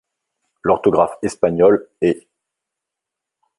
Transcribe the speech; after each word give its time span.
L'orthographe 0.63 1.19
espagnole 1.21 1.87
est'. 2.01 2.25